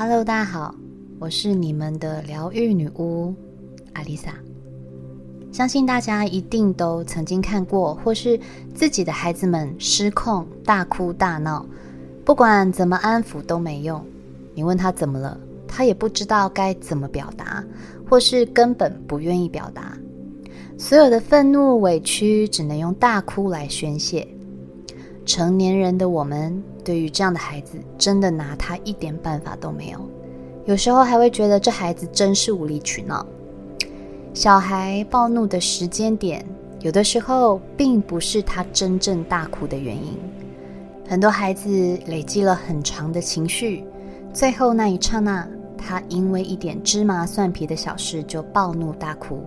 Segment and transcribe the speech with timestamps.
[0.00, 0.72] Hello，大家好，
[1.18, 3.34] 我是你们的疗愈女巫
[3.94, 4.32] 阿丽萨。
[5.50, 8.38] 相信大家一定都曾经看过，或是
[8.72, 11.66] 自己的孩子们失控大哭大闹，
[12.24, 14.00] 不管怎么安抚都没用。
[14.54, 17.64] 你问他怎么了，他也不知道该怎么表达，
[18.08, 19.98] 或是根本不愿意表达。
[20.78, 24.24] 所有的愤怒委屈只能用大哭来宣泄。
[25.28, 30.00] 成年人的我们，对于这样的孩子，真的拿他一点办法都没有。
[30.64, 33.26] 有时候还会觉得这孩子真是无理取闹。
[34.32, 36.42] 小孩暴怒的时间点，
[36.80, 40.18] 有的时候并不是他真正大哭的原因。
[41.06, 41.68] 很多孩子
[42.06, 43.84] 累积了很长的情绪，
[44.32, 49.44] 最后那一刹那，他因为一点芝麻蒜皮的小事就暴怒大哭。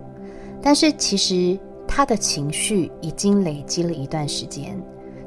[0.61, 4.79] 但是其实他的情绪已经累积了一段时间。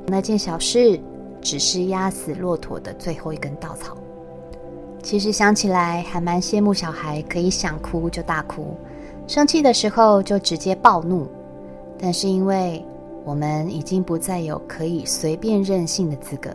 [0.06, 1.00] 那件小事
[1.40, 3.96] 只是压死骆驼的最后一根稻草。
[5.02, 8.74] 其实想起来还蛮羡慕小孩可以想哭就大哭，
[9.26, 11.26] 生气的时候就直接暴怒。
[11.98, 12.84] 但是因为
[13.24, 16.51] 我们已经不再有可以随便任性的资格，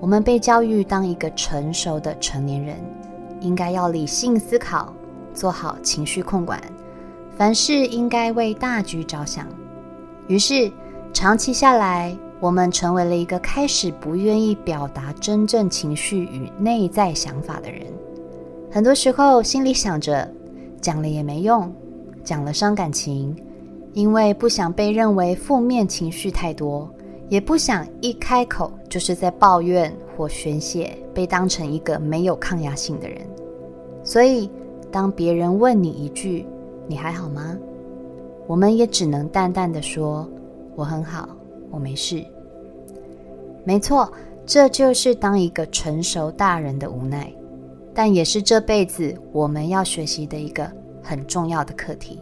[0.00, 2.76] 我们被教育当一个成熟的成年人，
[3.40, 4.92] 应该要理性思考，
[5.32, 6.60] 做好情绪控管，
[7.36, 9.46] 凡事应该为大局着想。
[10.26, 10.70] 于是
[11.12, 12.16] 长期下来。
[12.42, 17.86] 我们成为了一个开始不愿意表达真正情绪与内在想法的人。
[18.68, 20.28] 很多时候心里想着
[20.80, 21.72] 讲了也没用，
[22.24, 23.32] 讲了伤感情，
[23.92, 26.90] 因为不想被认为负面情绪太多，
[27.28, 33.18] 也不想一开口就是在抱怨或宣泄，被当成一个没有抗压性的人。
[34.02, 34.50] 所以，
[34.90, 36.44] 当别人问你一句
[36.88, 37.56] “你还好吗”，
[38.48, 40.28] 我们也只能淡淡的说
[40.74, 41.28] ：“我很好。”
[41.72, 42.24] 我没事，
[43.64, 44.12] 没错，
[44.46, 47.32] 这就是当一个成熟大人的无奈，
[47.94, 50.70] 但也是这辈子我们要学习的一个
[51.02, 52.20] 很重要的课题。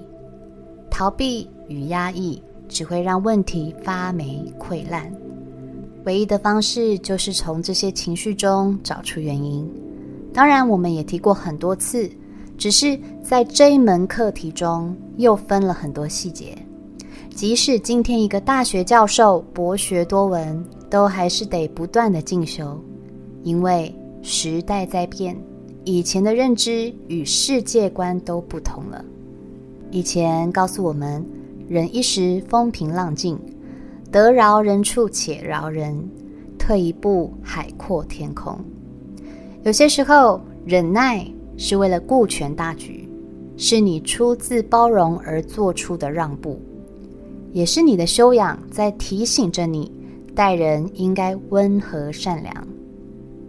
[0.89, 5.13] 逃避与压抑只会让问题发霉溃烂，
[6.05, 9.69] 唯一的方式就是从这些情绪中找出原因。
[10.33, 12.09] 当然，我们也提过很多次，
[12.57, 16.57] 只是在这一门课题中又分了很多细节。
[17.41, 22.79] 即使今天一个大学教授博学多闻，都还是得不断的进修，
[23.43, 23.91] 因为
[24.21, 25.35] 时代在变，
[25.85, 29.03] 以前的认知与世界观都不同了。
[29.91, 31.25] 以前告诉我们，
[31.67, 33.39] 忍一时风平浪静，
[34.13, 35.99] 得饶人处且饶人，
[36.59, 38.55] 退一步海阔天空。
[39.63, 43.09] 有些时候，忍耐是为了顾全大局，
[43.57, 46.61] 是你出自包容而做出的让步。
[47.53, 49.91] 也是你的修养在提醒着你，
[50.35, 52.55] 待人应该温和善良。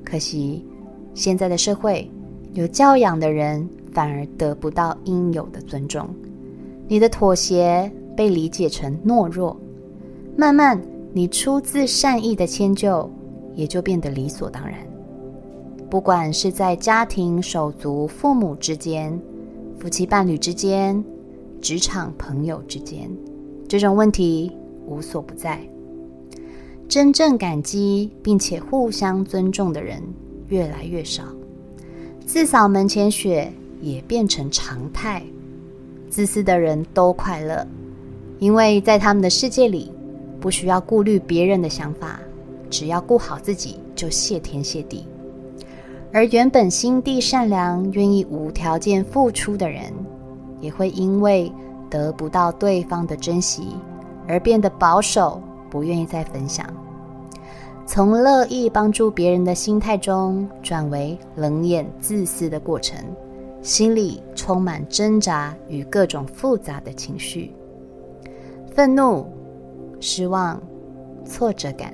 [0.04, 0.66] 可惜，
[1.14, 2.10] 现在的社会，
[2.54, 6.10] 有教养的人反而得不到应有的尊重。
[6.88, 9.56] 你的妥协被理解成懦弱，
[10.36, 10.82] 慢慢，
[11.14, 13.10] 你出自善意的迁就
[13.56, 14.80] 也就变得理所当然。
[15.90, 19.18] 不管是在家庭、手足、父母之间，
[19.78, 21.04] 夫妻伴侣之间，
[21.62, 23.10] 职场朋友之间。
[23.72, 24.52] 这种问题
[24.86, 25.58] 无所不在，
[26.90, 30.04] 真正感激并且互相尊重的人
[30.50, 31.24] 越来越少，
[32.26, 33.50] 自扫门前雪
[33.80, 35.24] 也变成常态。
[36.10, 37.66] 自私的人都快乐，
[38.40, 39.90] 因为在他们的世界里，
[40.42, 42.20] 不需要顾虑别人的想法，
[42.70, 45.06] 只要顾好自己就谢天谢地。
[46.12, 49.84] 而原本心地善良、愿意无条件付出的人，
[50.60, 51.50] 也会因为。
[51.92, 53.76] 得不到对方的珍惜，
[54.28, 56.66] 而变得保守，不愿意再分享，
[57.86, 62.98] 从乐意帮助别人的心态中转为冷眼自私的过程，
[63.62, 67.54] 心里充满挣扎与各种复杂的情绪，
[68.74, 69.28] 愤怒、
[70.00, 70.60] 失望、
[71.26, 71.94] 挫折感，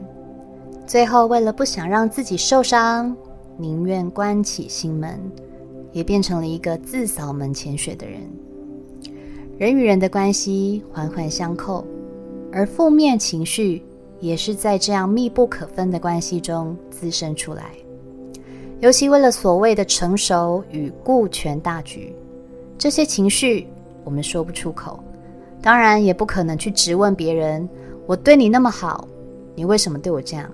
[0.85, 3.15] 最后为了不想让自己受伤，
[3.57, 5.19] 宁愿关起心门，
[5.91, 8.21] 也变成了一个自扫门前雪的人。
[9.57, 11.83] 人与人的关系环环相扣，
[12.51, 13.81] 而负面情绪
[14.19, 17.71] 也是在这样密不可分的关系中滋生出来。
[18.81, 22.13] 尤其为了所谓的成熟与顾全大局，
[22.77, 23.65] 这些情绪
[24.03, 24.99] 我们说不出口，
[25.59, 27.67] 当然也不可能去质问别人
[28.05, 29.07] ：“我对你那么好，
[29.55, 30.47] 你为什么对我这样？”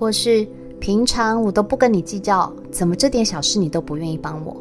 [0.00, 0.48] 或是
[0.80, 4.56] 平常我都不跟你计较，怎么这点小事你都不愿意帮我？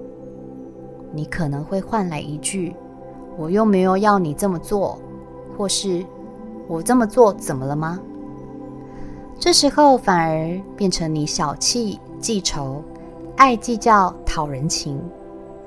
[1.13, 2.73] 你可能会换来一句。
[3.37, 4.99] 我又没有要你这么做，
[5.57, 6.05] 或是
[6.67, 7.99] 我这么做怎么了吗？
[9.39, 12.81] 这时候反而变成你小气、记仇、
[13.35, 15.01] 爱计较、讨人情，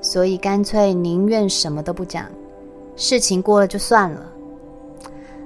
[0.01, 2.25] 所以干脆宁愿什么都不讲，
[2.95, 4.31] 事情过了就算了。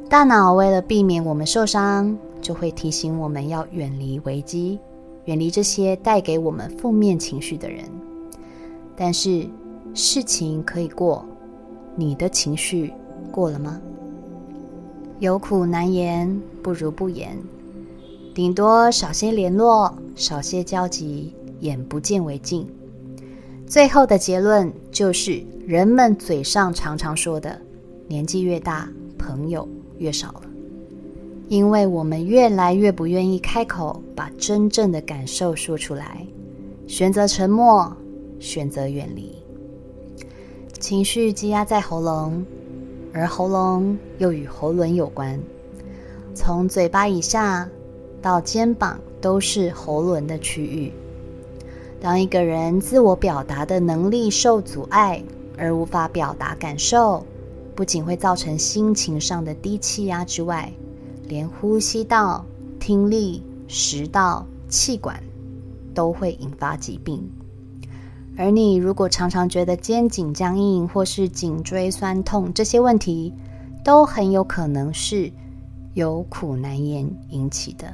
[0.08, 4.80] 大脑为了避免我们受伤，就会提醒我们要远离危机，
[5.26, 7.84] 远离这些带给我们负面情绪的人。
[8.96, 9.48] 但是
[9.94, 11.26] 事情可以过，
[11.96, 12.92] 你的情绪
[13.32, 13.80] 过了吗？
[15.20, 17.38] 有苦难言，不如不言。
[18.34, 22.68] 顶多少些联络，少些交集，眼不见为净。
[23.68, 27.60] 最后的结论就是，人们嘴上常常说的：
[28.08, 29.68] 年纪越大，朋友
[29.98, 30.42] 越少了。
[31.50, 36.26] 因为我们越来越不愿意开口，把真正的感受说出来，
[36.88, 37.92] 选择沉默，
[38.40, 39.36] 选择远离。
[40.82, 42.44] 情绪积压在喉咙，
[43.14, 45.40] 而喉咙又与喉轮有关，
[46.34, 47.70] 从嘴巴以下。
[48.22, 50.92] 到肩膀都是喉轮的区域。
[52.00, 55.24] 当一个人自我表达的能力受阻碍，
[55.58, 57.26] 而无法表达感受，
[57.74, 60.72] 不仅会造成心情上的低气压之外，
[61.28, 62.46] 连呼吸道、
[62.80, 65.20] 听力、食道、气管
[65.96, 67.28] 都会引发疾病。
[68.38, 73.34] 而你如果常常觉得肩颈僵硬或是颈椎酸痛，这些问题
[73.84, 75.32] 都很有可能是
[75.94, 77.88] 有苦难言引起的。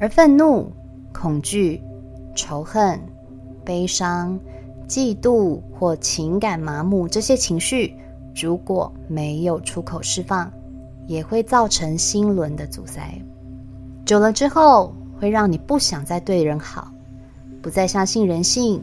[0.00, 0.72] 而愤怒、
[1.12, 1.80] 恐惧、
[2.34, 2.98] 仇恨、
[3.64, 4.38] 悲伤、
[4.88, 7.94] 嫉妒或情感麻木这些情绪，
[8.34, 10.50] 如果没有出口释放，
[11.06, 13.16] 也会造成心轮的阻塞。
[14.04, 16.90] 久了之后，会让你不想再对人好，
[17.60, 18.82] 不再相信人性，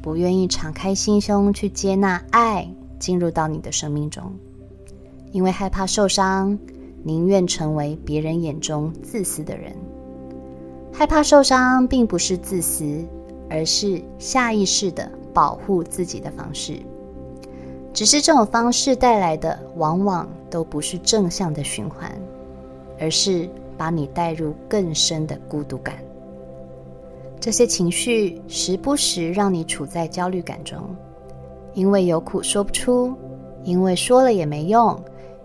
[0.00, 2.68] 不愿意敞开心胸去接纳爱
[2.98, 4.32] 进入到你的生命中，
[5.32, 6.58] 因为害怕受伤，
[7.02, 9.74] 宁愿成为别人眼中自私的人。
[10.92, 13.04] 害怕受伤并不是自私，
[13.50, 16.78] 而是下意识的保护自己的方式。
[17.92, 22.10] 只是这种方式带来的往往都不是正向的循环，
[23.00, 25.96] 而是把你带入更深的孤独感。
[27.40, 30.80] 这些情绪时不时让你处在焦虑感中，
[31.74, 33.14] 因为有苦说不出，
[33.62, 35.00] 因为说了也没用，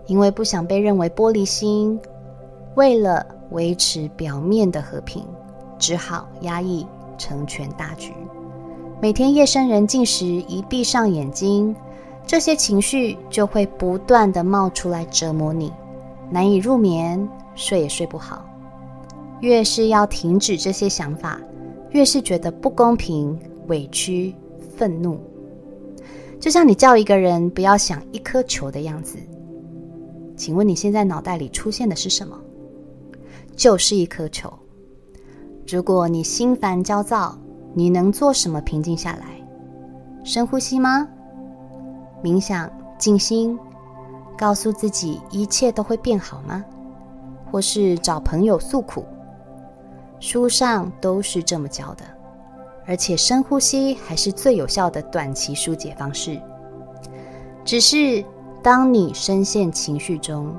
[0.06, 1.98] 因为不想被认为玻璃心，
[2.74, 5.24] 为了维持表面的和平。
[5.76, 6.86] 只好压抑
[7.18, 8.12] 成全大局。
[9.02, 11.74] 每天夜深人静时，一闭上眼睛，
[12.24, 15.70] 这些情绪就会不断的冒出来折磨你，
[16.30, 18.44] 难以入眠，睡也睡不好。
[19.40, 21.38] 越是要停止这些想法，
[21.94, 23.38] 越是觉得不公平、
[23.68, 24.34] 委屈、
[24.76, 25.16] 愤怒。
[26.40, 29.16] 就像你叫一个人不要想一颗球的样子，
[30.36, 32.36] 请问你现在脑袋里出现的是什么？
[33.54, 34.52] 就是一颗球。
[35.68, 37.38] 如果你心烦焦躁，
[37.72, 39.40] 你能做什么平静下来？
[40.24, 41.08] 深呼吸吗？
[42.24, 42.68] 冥想、
[42.98, 43.56] 静心，
[44.36, 46.64] 告诉自己一切都会变好吗？
[47.52, 49.04] 或是找朋友诉苦？
[50.20, 52.04] 书上都是这么教的，
[52.86, 56.40] 而且深呼吸还是最有效的短期疏解方式。
[57.64, 58.24] 只是
[58.62, 60.54] 当你深陷情绪中，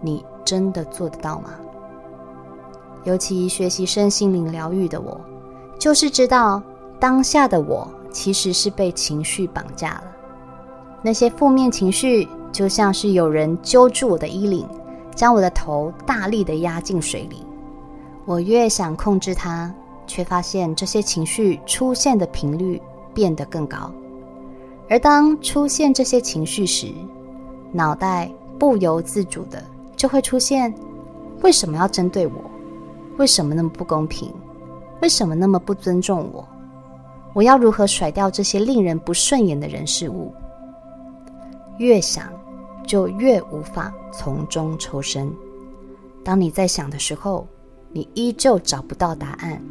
[0.00, 1.50] 你真的做得到吗？
[3.04, 5.20] 尤其学习身心灵疗愈的我，
[5.78, 6.62] 就是知道
[7.00, 10.04] 当下的我其实是被情绪绑架了。
[11.02, 14.66] 那些负面情绪就像是有人揪住我的衣领，
[15.14, 17.44] 将我的头大力的压进水里。
[18.24, 19.72] 我越想控制它，
[20.06, 22.80] 却发现这些情绪出现的频率
[23.12, 23.92] 变得更高。
[24.88, 26.92] 而当出现这些情绪时，
[27.72, 29.64] 脑袋不由自主的
[29.96, 30.72] 就会出现：
[31.42, 32.32] 为什么要针对我？
[33.18, 34.32] 为什么那么不公平？
[35.00, 36.46] 为什么那么不尊重我？
[37.32, 40.32] 我要如何甩掉这些令人不顺眼的人事物？
[41.78, 42.30] 越想，
[42.86, 45.32] 就越无法从中抽身。
[46.22, 47.46] 当你在想的时候，
[47.92, 49.62] 你依旧找不到答案。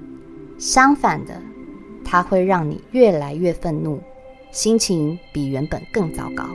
[0.58, 1.42] 相反的，
[2.06, 4.00] 它会让你越来越愤怒，
[4.52, 6.46] 心情比原本更糟糕。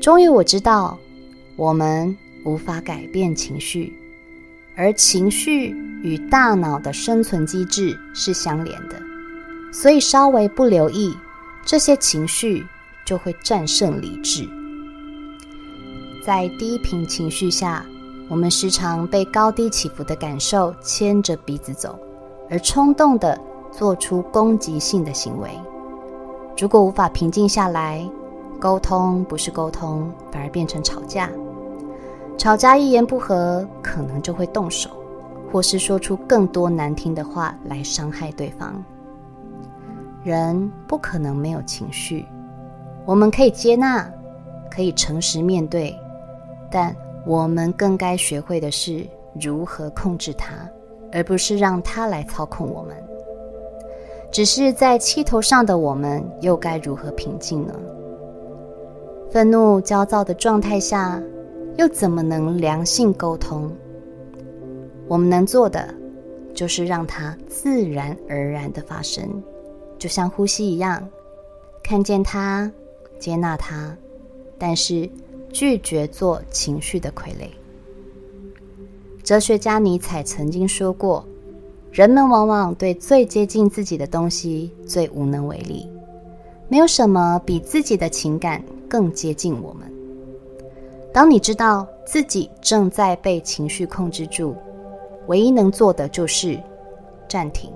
[0.00, 0.98] 终于，我知道，
[1.56, 3.92] 我们无法改变情绪。
[4.76, 9.00] 而情绪与大脑的生存机制是相连的，
[9.72, 11.16] 所以稍微不留意，
[11.64, 12.64] 这些情绪
[13.04, 14.46] 就会战胜理智。
[16.24, 17.86] 在低频情绪下，
[18.28, 21.96] 我们时常被高低起伏的感受牵着鼻子走，
[22.50, 23.38] 而冲动的
[23.70, 25.50] 做出攻击性的行为。
[26.58, 28.04] 如果无法平静下来，
[28.58, 31.30] 沟通不是沟通，反而变成吵架。
[32.36, 34.90] 吵架一言不合，可能就会动手，
[35.52, 38.74] 或是说出更多难听的话来伤害对方。
[40.24, 42.26] 人不可能没有情绪，
[43.04, 44.10] 我们可以接纳，
[44.68, 45.96] 可以诚实面对，
[46.68, 46.94] 但
[47.26, 49.04] 我们更该学会的是
[49.38, 50.54] 如何控制它，
[51.12, 52.96] 而不是让它来操控我们。
[54.30, 57.74] 只是在气头上的我们，又该如何平静呢？
[59.30, 61.20] 愤怒、焦躁的状态下，
[61.76, 63.70] 又怎么能良性沟通？
[65.08, 65.92] 我们能做的，
[66.54, 69.42] 就是让它自然而然的发生，
[69.98, 71.08] 就像呼吸一样，
[71.82, 72.70] 看见它，
[73.18, 73.96] 接纳它，
[74.58, 75.08] 但是
[75.52, 77.48] 拒绝做情绪的傀儡。
[79.22, 81.24] 哲学家尼采曾经说过。
[81.92, 85.88] 人们往往对最接近自己的东西最无能为力，
[86.68, 89.90] 没有什么比自己的情感更接近我们。
[91.10, 94.54] 当你知道自己正在被情绪控制住，
[95.26, 96.60] 唯一能做的就是
[97.26, 97.72] 暂停。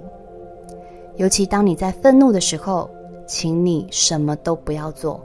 [1.17, 2.91] 尤其当你在愤怒的时候，
[3.27, 5.19] 请你什么都不要做，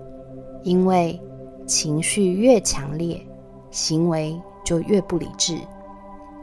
[0.63, 1.19] 因为
[1.65, 3.19] 情绪越强烈，
[3.71, 5.57] 行为就越不理智。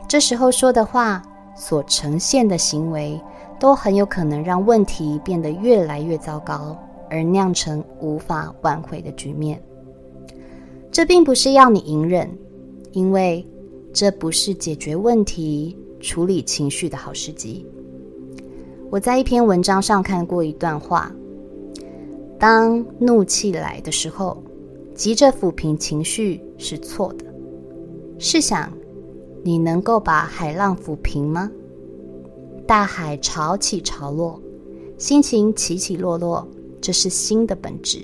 [0.09, 1.23] 这时候说的话。
[1.55, 3.21] 所呈现的行为
[3.61, 6.75] 都很有可能让问题变得越来越糟糕，
[7.11, 9.63] 而酿成无法挽回的局面。
[10.91, 12.27] 这并不是要你隐忍，
[12.93, 13.47] 因为
[13.93, 17.67] 这不是解决问题、处理情绪的好时机。
[18.91, 21.13] 我在一篇文章上看过一段话：
[22.39, 24.43] 当怒气来的时候，
[24.95, 27.25] 急着抚平情绪是错的。
[28.19, 28.73] 试想。
[29.45, 31.51] 你能够把海浪抚平吗？
[32.65, 34.41] 大海潮起潮落，
[34.97, 36.47] 心情起起落落，
[36.81, 37.99] 这是心的本质。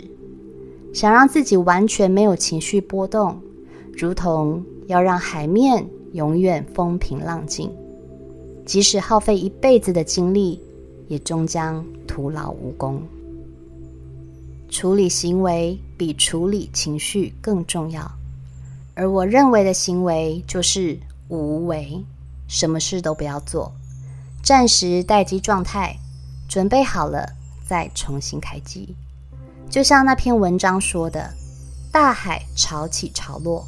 [0.92, 3.40] 想让自己完全没有情绪波动，
[3.92, 7.70] 如同要让海面永远风平浪静，
[8.66, 10.60] 即使耗费一辈子的精力，
[11.06, 13.00] 也终将徒劳无功。
[14.70, 18.10] 处理行为比处理情绪更重要，
[18.94, 20.98] 而我认为的行为就是。
[21.30, 22.02] 无为，
[22.46, 23.70] 什么事都不要做，
[24.42, 25.94] 暂时待机状态，
[26.48, 27.28] 准备好了
[27.66, 28.96] 再重新开机。
[29.68, 31.30] 就像那篇文章说的
[31.92, 33.62] ：“大海潮起潮落，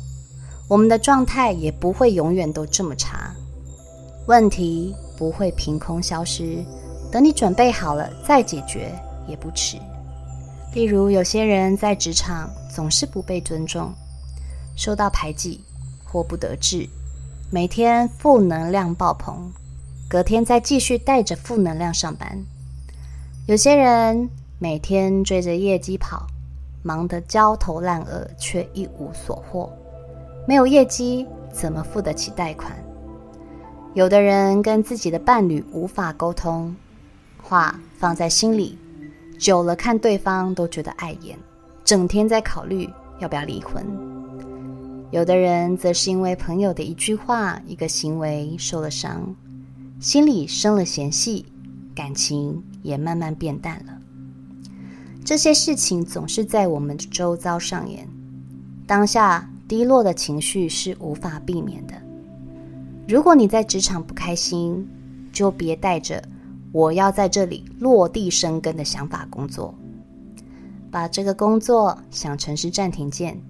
[0.68, 3.30] 我们的状态也不会永远都这么差。
[4.26, 6.64] 问题不会凭空消失，
[7.12, 8.90] 等你准备好了再解决
[9.28, 9.76] 也不迟。
[10.72, 13.92] 例如，有些人在职场总是不被尊重，
[14.76, 15.60] 受到排挤
[16.04, 16.88] 或不得志。”
[17.52, 19.50] 每天负能量爆棚，
[20.08, 22.40] 隔天再继续带着负能量上班。
[23.46, 26.28] 有些人每天追着业绩跑，
[26.84, 29.68] 忙得焦头烂额，却一无所获。
[30.46, 32.72] 没有业绩，怎么付得起贷款？
[33.94, 36.72] 有的人跟自己的伴侣无法沟通，
[37.42, 38.78] 话放在心里，
[39.40, 41.34] 久了看对方都觉得碍眼，
[41.82, 42.86] 整天在考虑
[43.20, 43.82] 要不要离婚。
[45.10, 49.34] 有的人则是因为朋友的一句话、一个行为受了伤，
[49.98, 51.46] 心里生了嫌隙，
[51.94, 53.98] 感情也慢慢变淡了。
[55.24, 58.06] 这些事情总是在我们周遭上演，
[58.86, 61.94] 当下低落的情绪是无法避免的。
[63.08, 64.86] 如果你在职场不开心，
[65.32, 66.22] 就别带着
[66.72, 69.74] “我要在这里落地生根”的想法工作，
[70.90, 73.40] 把这个工作想成是暂停键。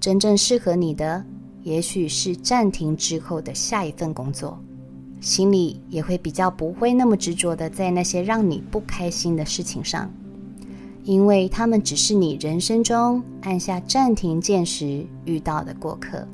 [0.00, 1.24] 真正适合你的，
[1.62, 4.58] 也许是暂停之后的下一份工作，
[5.20, 10.10] 心里也会比较不会那么执着的在那些让你不开心的事情上，
[11.02, 16.26] 因为他们只是你人生中按下暂停键时遇到的过客。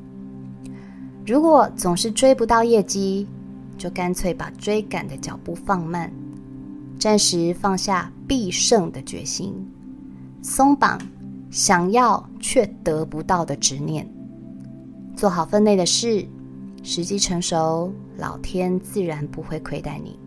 [1.25, 3.25] 如果总是追不到业绩，
[3.83, 6.09] 就干脆把追赶的脚步放慢，
[6.97, 9.53] 暂时放下必胜的决心，
[10.41, 10.97] 松绑。
[11.51, 14.09] 想要却得不到的执念，
[15.17, 16.25] 做好分内的事，
[16.81, 20.17] 时机成熟，老天自然不会亏待你。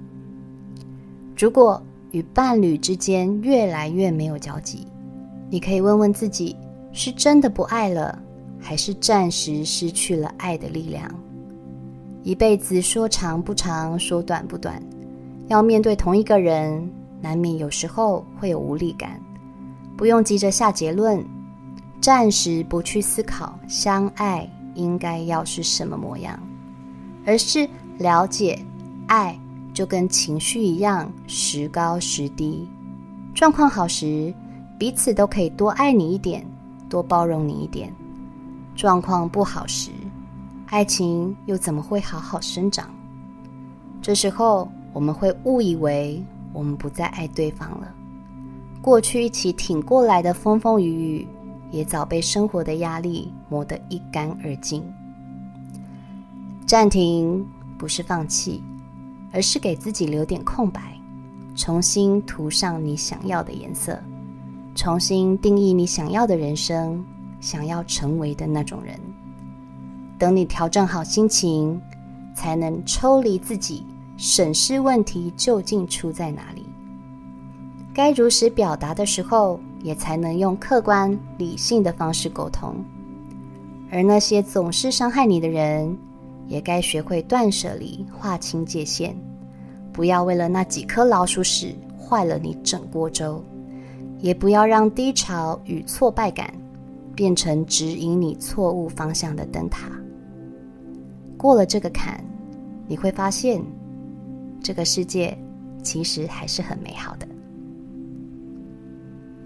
[1.34, 4.86] 如果与伴侣之间越来越没有交集，
[5.48, 6.54] 你可以问问自己：
[6.92, 8.22] 是真的不爱了，
[8.60, 11.10] 还是暂时失去了爱的力量？
[12.26, 14.82] 一辈子说长不长，说短不短，
[15.46, 16.90] 要面对同一个人，
[17.20, 19.22] 难免有时候会有无力感。
[19.96, 21.24] 不用急着下结论，
[22.00, 26.36] 暂时不去思考相爱应该要是什么模样，
[27.24, 28.58] 而是了解
[29.06, 29.38] 爱
[29.72, 32.68] 就跟情绪一样时高时低。
[33.36, 34.34] 状况好时，
[34.76, 36.44] 彼此都可以多爱你一点，
[36.88, 37.88] 多包容你一点；
[38.74, 39.92] 状况不好时，
[40.66, 42.90] 爱情又怎么会好好生长？
[44.02, 46.20] 这时候我们会误以为
[46.52, 47.94] 我们不再爱对方了。
[48.82, 51.28] 过去一起挺过来的风风雨雨，
[51.70, 54.82] 也早被生活的压力磨得一干二净。
[56.66, 57.46] 暂停
[57.78, 58.60] 不是放弃，
[59.32, 60.98] 而是给自己留点空白，
[61.54, 63.96] 重新涂上你想要的颜色，
[64.74, 67.04] 重新定义你想要的人生，
[67.40, 68.98] 想要成为的那种人。
[70.18, 71.80] 等你调整好心情，
[72.34, 73.84] 才能抽离自己，
[74.16, 76.64] 审视问题究竟出在哪里。
[77.92, 82.74] 该如实表达的时候，也才能用客观理性的方式沟通。
[83.90, 85.96] 而那些总是伤害你的人，
[86.46, 89.16] 也该学会断舍离，划清界限，
[89.92, 93.42] 不要为了那几颗老鼠屎坏了你整锅粥，
[94.18, 96.52] 也不要让低潮与挫败感
[97.14, 99.88] 变成指引你错误方向的灯塔。
[101.36, 102.22] 过了这个坎，
[102.88, 103.62] 你会发现，
[104.62, 105.36] 这个世界
[105.82, 107.28] 其实还是很美好的。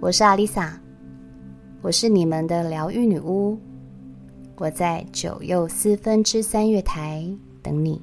[0.00, 0.80] 我是阿丽萨，
[1.82, 3.59] 我是你们的疗愈女巫，
[4.56, 7.26] 我在九又四分之三月台
[7.62, 8.00] 等你。